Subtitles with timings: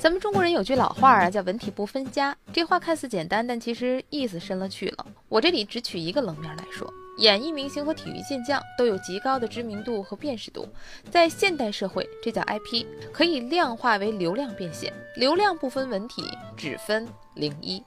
[0.00, 2.36] 咱们中国人有句老话啊，叫“文体不分家”。
[2.52, 5.04] 这话看似简单，但其实意思深了去了。
[5.28, 10.68] 我这里只取一个冷面来说，演艺明星和体育健将都有极高的知名度和辨识度，
[11.10, 14.92] 在现代社会，这叫 IP，可以量化为流量变现。
[15.16, 16.22] 流量不分文体，
[16.56, 17.82] 只分零一。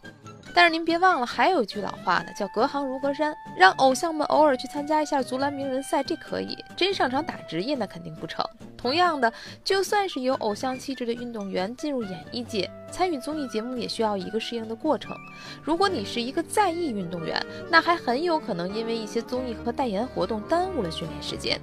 [0.53, 3.33] 但是您别忘了，还有一句老话呢，叫“隔行如隔山”。
[3.57, 8.43] 让偶像们偶尔去参加一下足篮名人赛，这可以；真上场打职业，那肯定不成。
[8.77, 9.31] 同样的，
[9.63, 15.15] 就算是有偶像气质的运动员进入演艺界，参与综艺节目也需要一个适应的过程。
[15.63, 21.59] 如果你是一个在役运动员，那还很有可能因为一些综艺和代言活动耽误了训练时间。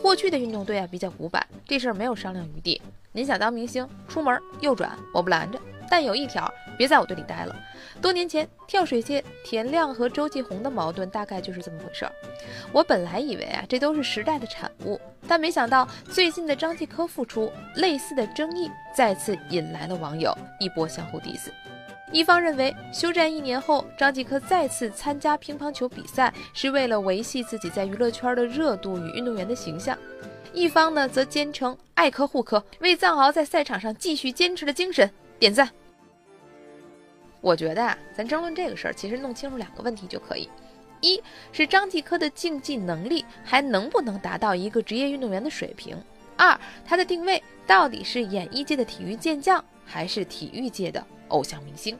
[0.00, 2.80] 过去的运动队啊比较古板，这事儿没有商量余地。
[3.12, 5.60] 您想当明星，出门右转，我不拦着。
[5.92, 7.54] 但有一条，别在我队里待了。
[8.00, 12.12] 多年前，跳水界田亮和周继红的矛盾大概就是这么回事儿。
[12.72, 21.50] 我本来以为啊，这都是时代的产物，但没想到最近的张继科复出，类似的争议再次引来了网友一波相互 diss。
[22.10, 29.94] 一方认为，休战一年后，张继科再次参加乒乓球比赛是为了维系自己在娱乐圈的热度与运动员的形象；
[30.54, 35.68] 一方呢，则坚称爱科护科，为藏獒在赛场上继续坚持的精神点赞。
[37.42, 40.48] 我觉得啊，咱争论这个事儿，其实弄清楚两个问题就可以：
[41.00, 45.96] 一是张继科的竞技能力还能不能达到一个职业运动员的水平；
[46.36, 51.98] 二他的定位到底是演艺界的体育健将，还是体育界的偶像明星？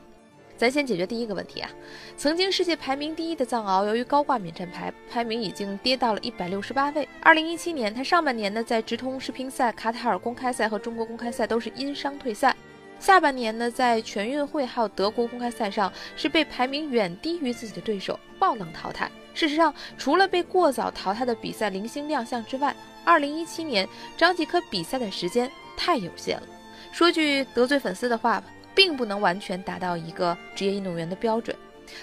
[0.56, 1.68] 咱先解决第一个问题啊。
[2.16, 7.08] 曾经世界排名第一的藏獒，由于高挂免战牌，排名已经跌到了一百六十八位。
[7.20, 12.54] 二零一七年，他上半年呢，在直通世乒赛、卡塔尔公开赛和中国公开赛都是因伤退赛。
[13.02, 19.10] 下半年呢，在全运会还有德国公开赛上，是被排名远低于自己的对手爆冷淘汰。
[19.34, 22.72] 事实上，除了被过早淘汰的比赛零星亮相之外，
[23.04, 26.46] 二零一七年张继科比赛的时间太有限了。
[26.92, 31.56] 说句得罪粉丝的话吧，并不能完全达到一个职业运动员的标准。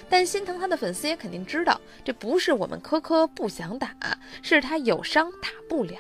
[0.10, 3.96] 但心疼他的粉丝也肯定知道，这不是我们科科不想打，
[4.42, 5.98] 是他有伤打不了。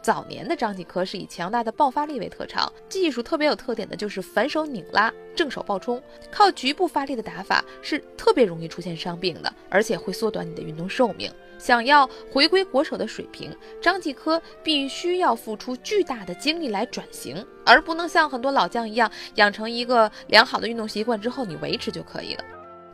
[0.00, 11.30] 早年的张继科是以强大的爆发力为特长，技术特别有特点的就是反手拧拉、正手爆冲，靠局部发力的打法是特别容易出现伤病的，而且会缩短你的运动寿命。
[11.58, 22.44] 想要回归国手的水平，张继科必须要付出巨大的精力来转型，而不能像很多老将一样养成一个良好的运动习惯之后你维持就可以了。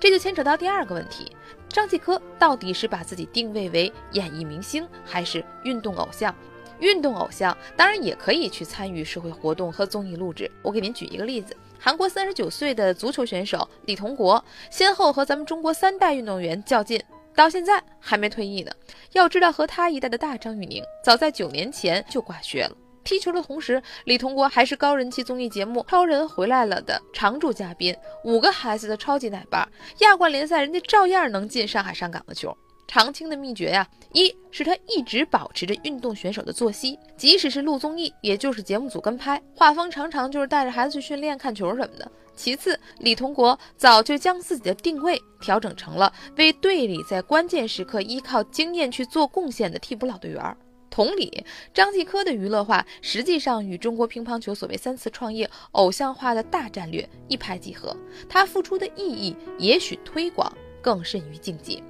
[0.00, 1.34] 这就牵扯到第二个问题：
[1.68, 6.34] 张继科到底是把自己定位为演艺明星，还是运动偶像？
[6.80, 10.50] 运动偶像当然也可以去参与社会活动和综艺录制。
[10.60, 17.02] 我给您举一个例子：韩国三十九岁的足球选手李同国，先后和咱们中国三代运动员较劲，
[17.34, 18.72] 到现在还没退役呢。
[19.12, 22.76] 要知道，和他一代的大张玉宁，早在九年前就挂靴了。
[23.04, 27.94] 踢球的同时，李同国还是高人气综艺节目《超人回来了》的常驻嘉宾，
[28.24, 29.68] 五个孩子的超级奶爸。
[29.98, 32.56] 亚冠联赛，人家照样能进上海上港的球。
[32.86, 42.10] 常青的秘诀呀，一是他一直保持着运动选手的作息，即使是录综艺，也就是节目组跟拍，画风常常就是带着孩子去训练、看球什么的。
[42.36, 50.56] 其次，李同国早就将自己的定位调整成了为队里在关键时刻依靠经验去做贡献的替补老队员。
[50.94, 51.44] 同理，
[51.74, 57.96] 张继科的娱乐化实际上与中国乒乓球所谓三次创业偶像化的大战略一拍即合。
[58.28, 61.82] 他付出的意义也许推广更甚于竞技。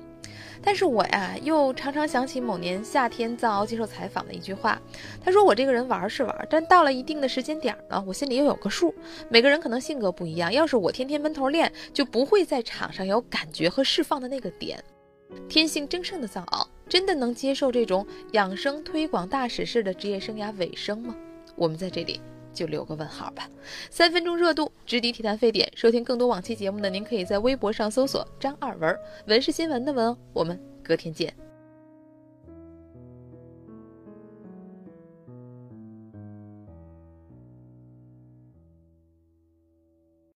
[0.63, 4.81] 但是我呀，又常常想起某年夏天藏獒接受采访的一句话，
[5.23, 8.95] 他说：“我这个人玩是玩，但到了一定的时间点呢，我心里又有个数。
[9.29, 14.83] 每个人可能性格不一样，要是我天天闷头练，就不会在场上有感觉和释放的那个点。
[15.49, 21.17] 天性争胜的藏獒。”真的能接受这种养生推广大使式的职业生涯尾声吗？
[21.57, 22.21] 我们在这里
[22.53, 23.49] 就留个问号吧。
[23.91, 25.71] 三分钟热度，直抵体坛沸点。
[25.75, 28.97] 收听更多往期节目呢，您可以在微博上搜索张二文，
[29.27, 30.15] 文是新闻的文。
[30.35, 31.44] 我们隔天见。